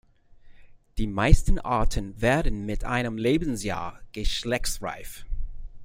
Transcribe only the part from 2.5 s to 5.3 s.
mit einem Lebensjahr geschlechtsreif.